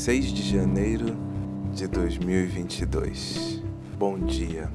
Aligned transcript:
6 0.00 0.32
de 0.32 0.42
janeiro 0.42 1.14
de 1.74 1.86
2022. 1.86 3.62
Bom 3.98 4.18
dia. 4.18 4.72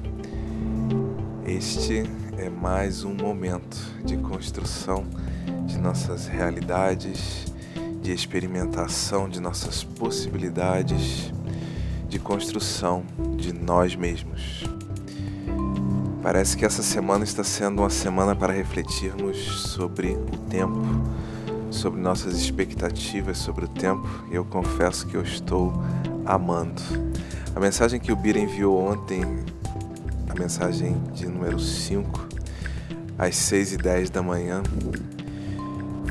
Este 1.44 2.04
é 2.38 2.48
mais 2.48 3.02
um 3.02 3.12
momento 3.12 3.76
de 4.04 4.16
construção 4.18 5.04
de 5.66 5.78
nossas 5.78 6.28
realidades, 6.28 7.52
de 8.00 8.12
experimentação 8.12 9.28
de 9.28 9.40
nossas 9.40 9.82
possibilidades, 9.82 11.32
de 12.08 12.20
construção 12.20 13.04
de 13.36 13.52
nós 13.52 13.96
mesmos. 13.96 14.62
Parece 16.22 16.56
que 16.56 16.64
essa 16.64 16.84
semana 16.84 17.24
está 17.24 17.42
sendo 17.42 17.82
uma 17.82 17.90
semana 17.90 18.36
para 18.36 18.52
refletirmos 18.52 19.38
sobre 19.72 20.12
o 20.12 20.36
tempo 20.48 20.84
sobre 21.70 22.00
nossas 22.00 22.34
expectativas 22.34 23.38
sobre 23.38 23.64
o 23.64 23.68
tempo 23.68 24.08
e 24.30 24.34
eu 24.34 24.44
confesso 24.44 25.06
que 25.06 25.16
eu 25.16 25.22
estou 25.22 25.72
amando. 26.24 26.82
A 27.54 27.60
mensagem 27.60 27.98
que 27.98 28.12
o 28.12 28.16
Bira 28.16 28.38
enviou 28.38 28.78
ontem, 28.78 29.22
a 30.28 30.34
mensagem 30.38 30.96
de 31.14 31.26
número 31.26 31.58
5, 31.58 32.28
às 33.18 33.36
6 33.36 33.72
e 33.72 33.76
10 33.78 34.10
da 34.10 34.22
manhã, 34.22 34.62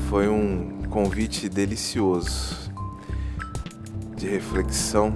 foi 0.08 0.28
um 0.28 0.82
convite 0.90 1.48
delicioso 1.48 2.70
de 4.16 4.28
reflexão, 4.28 5.14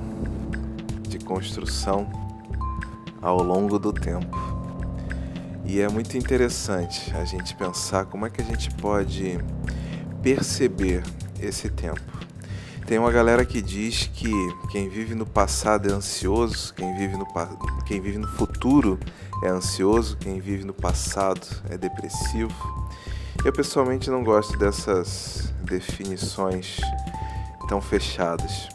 de 1.08 1.18
construção 1.18 2.08
ao 3.20 3.42
longo 3.42 3.78
do 3.78 3.92
tempo. 3.92 4.38
E 5.64 5.80
é 5.80 5.88
muito 5.88 6.16
interessante 6.16 7.14
a 7.14 7.24
gente 7.24 7.54
pensar 7.54 8.04
como 8.06 8.26
é 8.26 8.30
que 8.30 8.42
a 8.42 8.44
gente 8.44 8.70
pode 8.74 9.38
perceber 10.22 11.02
esse 11.40 11.68
tempo. 11.68 12.00
Tem 12.86 12.98
uma 12.98 13.12
galera 13.12 13.44
que 13.44 13.62
diz 13.62 14.10
que 14.12 14.32
quem 14.70 14.88
vive 14.88 15.14
no 15.14 15.24
passado 15.24 15.88
é 15.88 15.92
ansioso, 15.92 16.74
quem 16.74 16.96
vive 16.96 17.16
no, 17.16 17.26
quem 17.86 18.00
vive 18.00 18.18
no 18.18 18.26
futuro 18.26 18.98
é 19.44 19.48
ansioso, 19.48 20.16
quem 20.16 20.40
vive 20.40 20.64
no 20.64 20.74
passado 20.74 21.46
é 21.68 21.78
depressivo. 21.78 22.52
Eu 23.44 23.52
pessoalmente 23.52 24.10
não 24.10 24.24
gosto 24.24 24.58
dessas 24.58 25.52
definições 25.62 26.78
tão 27.68 27.80
fechadas. 27.80 28.68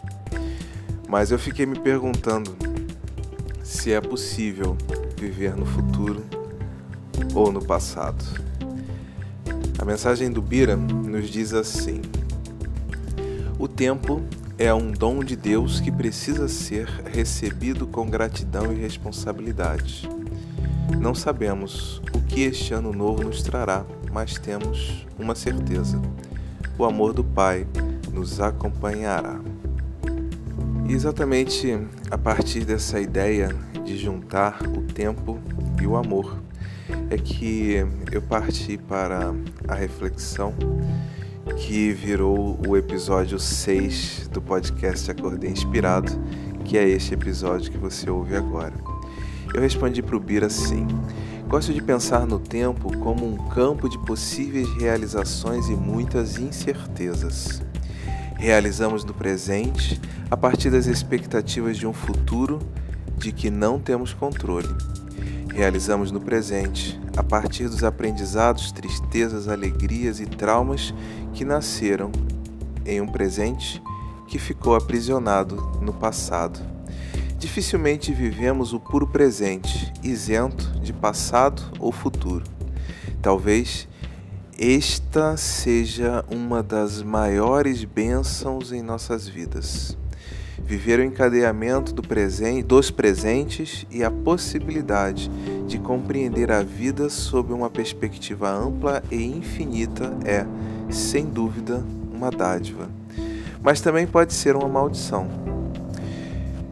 Mas 1.08 1.32
eu 1.32 1.38
fiquei 1.38 1.66
me 1.66 1.78
perguntando 1.78 2.56
se 3.64 3.92
é 3.92 4.00
possível 4.00 4.78
viver 5.18 5.56
no 5.56 5.66
futuro 5.66 6.24
ou 7.34 7.52
no 7.52 7.64
passado. 7.64 8.24
A 9.86 9.88
mensagem 9.88 10.32
do 10.32 10.42
Bira 10.42 10.76
nos 10.76 11.30
diz 11.30 11.54
assim: 11.54 12.02
O 13.60 13.68
tempo 13.68 14.20
é 14.58 14.74
um 14.74 14.92
dom 14.92 15.24
de 15.24 15.36
Deus 15.36 15.80
que 15.80 15.92
precisa 15.92 16.48
ser 16.48 16.88
recebido 17.14 17.86
com 17.86 18.10
gratidão 18.10 18.74
e 18.74 18.76
responsabilidade. 18.78 20.10
Não 21.00 21.14
sabemos 21.14 22.02
o 22.16 22.20
que 22.20 22.42
este 22.42 22.74
ano 22.74 22.92
novo 22.92 23.26
nos 23.26 23.44
trará, 23.44 23.86
mas 24.12 24.40
temos 24.40 25.06
uma 25.20 25.36
certeza: 25.36 26.02
o 26.80 26.84
amor 26.84 27.14
do 27.14 27.24
Pai 27.24 27.68
nos 28.12 28.42
acompanhará. 28.42 29.40
E 30.90 30.94
exatamente 30.94 31.80
a 32.10 32.18
partir 32.18 32.66
dessa 32.66 33.00
ideia 33.00 33.56
de 33.86 33.96
juntar 34.00 34.64
o 34.64 34.82
tempo 34.82 35.40
e 35.80 35.86
o 35.86 35.96
amor, 35.96 36.42
é 37.10 37.18
que 37.18 37.86
eu 38.12 38.22
parti 38.22 38.78
para 38.78 39.34
a 39.68 39.76
reflexão 39.76 40.54
que 41.58 41.92
virou 41.92 42.60
o 42.68 42.76
episódio 42.76 43.40
6 43.40 44.30
do 44.32 44.42
podcast 44.42 45.10
Acordei 45.10 45.50
Inspirado, 45.50 46.12
que 46.64 46.78
é 46.78 46.88
este 46.88 47.14
episódio 47.14 47.72
que 47.72 47.78
você 47.78 48.10
ouve 48.10 48.36
agora. 48.36 48.74
Eu 49.54 49.62
respondi 49.62 50.02
para 50.02 50.16
o 50.16 50.20
Bira 50.20 50.48
assim: 50.48 50.88
Gosto 51.48 51.74
de 51.74 51.82
pensar 51.82 52.26
no 52.26 52.40
tempo 52.40 52.96
como 52.98 53.26
um 53.26 53.38
campo 53.50 53.88
de 53.88 53.98
possíveis 54.00 54.68
realizações 54.78 55.70
e 55.70 55.74
muitas 55.74 56.38
incertezas. 56.38 57.62
Realizamos 58.38 59.06
no 59.06 59.14
presente 59.14 60.02
a 60.30 60.36
partir 60.36 60.70
das 60.70 60.88
expectativas 60.88 61.78
de 61.78 61.88
um 61.88 61.94
futuro 61.94 62.60
de 63.18 63.32
que 63.32 63.50
não 63.50 63.80
temos 63.80 64.14
controle 64.14 64.68
realizamos 65.56 66.12
no 66.12 66.20
presente, 66.20 67.00
a 67.16 67.24
partir 67.24 67.70
dos 67.70 67.82
aprendizados, 67.82 68.74
tristezas, 68.74 69.48
alegrias 69.48 70.20
e 70.20 70.26
traumas 70.26 70.94
que 71.34 71.46
nasceram 71.46 72.12
em 72.86 73.00
um 73.00 73.08
presente 73.08 73.82
que 74.28 74.38
ficou 74.38 74.76
aprisionado 74.76 75.56
no 75.82 75.94
passado. 75.94 76.60
Dificilmente 77.40 78.14
vivemos 78.14 78.74
o 78.74 78.82
puro 78.82 79.08
presente, 79.08 79.94
isento 80.04 80.78
de 80.82 80.92
passado 80.92 81.64
ou 81.80 81.90
futuro. 81.90 82.44
Talvez 83.22 83.88
esta 84.60 85.38
seja 85.38 86.26
uma 86.30 86.62
das 86.62 87.02
maiores 87.02 87.86
bênçãos 87.86 88.74
em 88.74 88.82
nossas 88.82 89.26
vidas 89.26 89.98
viver 90.64 91.00
o 91.00 91.04
encadeamento 91.04 91.94
do 91.94 92.02
presente, 92.02 92.64
dos 92.64 92.90
presentes 92.90 93.86
e 93.92 94.04
a 94.04 94.12
possibilidade 94.12 95.30
de 95.68 95.78
compreender 95.78 96.52
a 96.52 96.62
vida 96.62 97.10
sob 97.10 97.54
uma 97.54 97.70
perspectiva 97.70 98.50
ampla 98.50 99.04
e 99.12 99.24
infinita 99.24 100.14
é, 100.24 100.46
sem 100.90 101.26
dúvida, 101.26 101.84
uma 102.14 102.32
dádiva. 102.32 102.90
Mas 103.62 103.82
também 103.82 104.06
pode 104.06 104.34
ser 104.34 104.56
uma 104.56 104.68
maldição. 104.68 105.28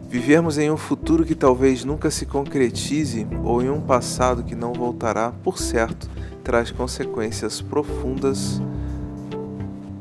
Vivermos 0.10 0.60
em 0.60 0.70
um 0.70 0.78
futuro 0.78 1.26
que 1.26 1.34
talvez 1.34 1.84
nunca 1.84 2.12
se 2.12 2.26
concretize 2.26 3.26
ou 3.44 3.64
em 3.64 3.70
um 3.72 3.82
passado 3.82 4.44
que 4.44 4.54
não 4.54 4.72
voltará, 4.72 5.32
por 5.44 5.58
certo, 5.58 6.08
traz 6.44 6.70
consequências 6.70 7.62
profundas 7.62 8.62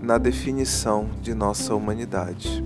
na 0.03 0.19
definição 0.19 1.09
de 1.23 1.33
nossa 1.33 1.75
humanidade. 1.75 2.63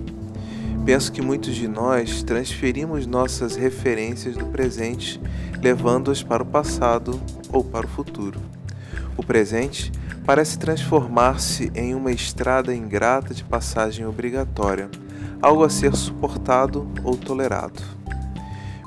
Penso 0.86 1.10
que 1.10 1.20
muitos 1.20 1.56
de 1.56 1.66
nós 1.66 2.22
transferimos 2.22 3.08
nossas 3.08 3.56
referências 3.56 4.36
do 4.36 4.46
presente, 4.46 5.20
levando-as 5.60 6.22
para 6.22 6.44
o 6.44 6.46
passado 6.46 7.20
ou 7.52 7.64
para 7.64 7.86
o 7.86 7.88
futuro. 7.88 8.40
O 9.16 9.22
presente 9.24 9.90
parece 10.24 10.56
transformar-se 10.56 11.72
em 11.74 11.92
uma 11.92 12.12
estrada 12.12 12.72
ingrata 12.72 13.34
de 13.34 13.42
passagem 13.42 14.06
obrigatória, 14.06 14.88
algo 15.42 15.64
a 15.64 15.68
ser 15.68 15.92
suportado 15.96 16.88
ou 17.02 17.16
tolerado. 17.16 17.82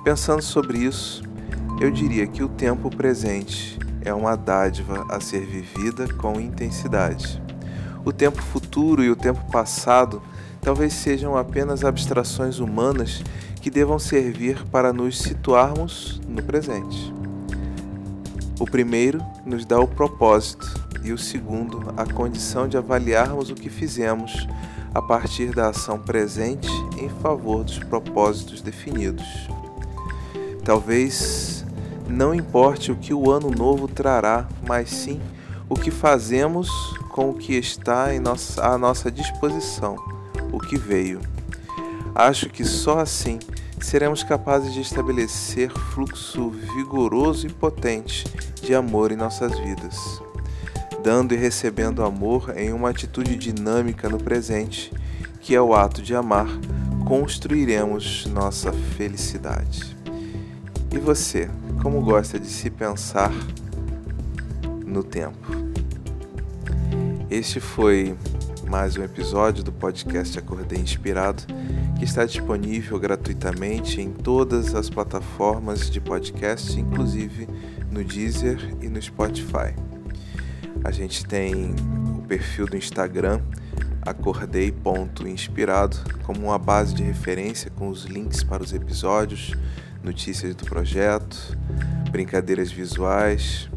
Pensando 0.02 0.42
sobre 0.42 0.78
isso, 0.78 1.22
eu 1.82 1.92
diria 1.92 2.26
que 2.28 2.42
o 2.42 2.48
tempo 2.48 2.90
presente 2.90 3.78
é 4.06 4.14
uma 4.14 4.38
dádiva 4.38 5.06
a 5.10 5.20
ser 5.20 5.46
vivida 5.46 6.08
com 6.14 6.40
intensidade. 6.40 7.44
O 8.06 8.14
tempo 8.14 8.42
futuro 8.42 9.04
e 9.04 9.12
o 9.12 9.18
tempo 9.18 9.52
passado 9.52 10.22
talvez 10.62 10.94
sejam 10.94 11.38
apenas 11.38 11.84
abstrações 11.84 12.60
humanas 12.60 13.24
que 13.62 13.70
devam 13.70 14.00
servir 14.00 14.66
para 14.68 14.94
nos 14.94 15.20
situarmos 15.20 16.20
no 16.28 16.42
presente. 16.44 17.14
O 18.60 18.66
primeiro 18.66 19.24
nos 19.46 19.66
dá 19.66 19.80
o 19.80 19.88
propósito 19.88 20.68
e 21.04 21.14
o 21.14 21.18
segundo 21.18 21.94
a 21.96 22.06
condição 22.06 22.68
de 22.68 22.78
avaliarmos 22.78 23.50
o 23.50 23.56
que 23.56 23.70
fizemos 23.70 24.48
a 24.94 25.02
partir 25.02 25.54
da 25.54 25.70
ação 25.70 26.00
presente 26.00 26.70
em 26.98 27.08
favor 27.08 27.64
dos 27.64 27.80
propósitos 27.80 28.62
definidos. 28.62 29.26
Talvez 30.64 31.66
não 32.08 32.34
importe 32.34 32.92
o 32.92 32.96
que 32.96 33.14
o 33.14 33.32
ano 33.32 33.50
novo 33.50 33.88
trará, 33.88 34.48
mas 34.68 34.90
sim 34.90 35.22
o 35.70 35.76
que 35.76 35.92
fazemos 35.92 36.70
com 37.10 37.30
o 37.30 37.34
que 37.34 37.54
está 37.54 38.08
à 38.62 38.78
nossa 38.78 39.12
disposição 39.12 40.19
o 40.52 40.60
que 40.60 40.78
veio. 40.78 41.22
Acho 42.14 42.50
que 42.50 42.66
só 42.66 43.00
assim 43.00 43.40
seremos 43.82 44.24
capazes 44.24 44.74
de 44.74 44.82
estabelecer 44.82 45.72
fluxo 45.72 46.50
vigoroso 46.50 47.48
e 47.48 47.50
potente 47.50 48.26
de 48.62 48.76
amor 48.76 49.12
em 49.12 49.16
nossas 49.16 49.58
vidas. 49.60 50.22
Dando 51.04 51.34
e 51.34 51.38
recebendo 51.38 52.04
amor 52.04 52.54
em 52.58 52.74
uma 52.74 52.90
atitude 52.90 53.38
dinâmica 53.38 54.10
no 54.10 54.18
presente, 54.18 54.92
que 55.40 55.56
é 55.56 55.62
o 55.62 55.74
ato 55.74 56.02
de 56.02 56.14
amar, 56.14 56.48
construiremos 57.08 58.26
nossa 58.26 58.72
felicidade. 58.74 59.98
E 60.92 60.98
você, 60.98 61.50
como 61.82 62.02
gosta 62.02 62.40
de 62.40 62.48
se 62.48 62.70
pensar 62.70 63.32
no 64.86 65.04
tempo? 65.04 65.48
Este 67.30 67.60
foi 67.60 68.18
mais 68.70 68.96
um 68.96 69.04
episódio 69.04 69.64
do 69.64 69.72
podcast 69.72 70.38
Acordei 70.38 70.78
Inspirado, 70.78 71.42
que 71.98 72.06
está 72.06 72.24
disponível 72.24 73.00
gratuitamente 73.00 74.00
em 74.00 74.12
todas 74.12 74.76
as 74.76 74.92
plataformas 74.92 75.90
de 75.90 76.00
podcast, 76.00 76.80
inclusive 76.80 77.50
no 77.90 78.04
Deezer 78.04 78.60
e 78.80 78.88
no 78.88 79.02
Spotify. 79.02 79.74
A 80.84 80.92
gente 80.92 81.26
tem 81.26 81.74
o 82.16 82.22
perfil 82.22 82.68
do 82.68 82.78
Instagram, 82.78 83.42
acordei.inspirado 84.04 85.98
como 86.22 86.42
uma 86.42 86.60
base 86.60 86.94
de 86.94 87.02
referência 87.02 87.72
com 87.72 87.90
os 87.90 88.06
links 88.06 88.44
para 88.44 88.62
os 88.62 88.72
episódios, 88.72 89.56
notícias 90.04 90.54
do 90.54 90.66
projeto, 90.66 91.58
brincadeiras 92.12 92.72
visuais, 92.72 93.68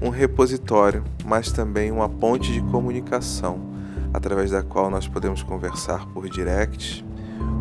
um 0.00 0.08
repositório, 0.08 1.04
mas 1.26 1.52
também 1.52 1.92
uma 1.92 2.08
ponte 2.08 2.50
de 2.50 2.62
comunicação 2.62 3.69
através 4.12 4.50
da 4.50 4.62
qual 4.62 4.90
nós 4.90 5.06
podemos 5.06 5.42
conversar 5.42 6.06
por 6.06 6.28
direct 6.28 7.04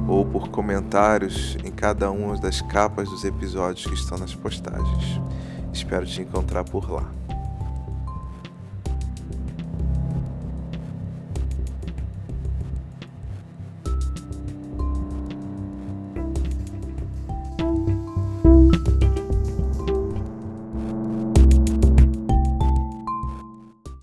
ou 0.07 0.25
por 0.25 0.49
comentários 0.49 1.57
em 1.63 1.71
cada 1.71 2.09
uma 2.09 2.37
das 2.37 2.61
capas 2.61 3.09
dos 3.09 3.23
episódios 3.23 3.85
que 3.85 3.93
estão 3.93 4.17
nas 4.17 4.33
postagens. 4.33 5.21
Espero 5.71 6.05
te 6.05 6.21
encontrar 6.21 6.63
por 6.63 6.89
lá. 6.89 7.18